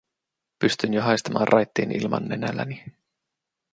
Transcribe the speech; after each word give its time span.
Pystyin 0.59 0.93
jo 0.93 1.01
haistamaan 1.01 1.47
raittiin 1.47 1.91
ilman 1.91 2.25
nenälläni. 2.29 2.83